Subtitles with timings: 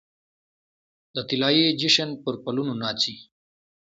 [1.15, 3.15] د طلايې جشن پرپلونو ناڅي